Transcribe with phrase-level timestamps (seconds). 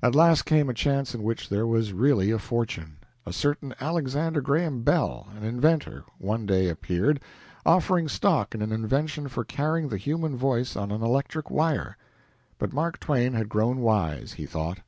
[0.00, 2.98] At last came a chance in which there was really a fortune.
[3.26, 7.18] A certain Alexander Graham Bell, an inventor, one day appeared,
[7.64, 11.96] offering stock in an invention for carrying the human voice on an electric wire.
[12.60, 14.78] But Mark Twain had grown wise, he thought.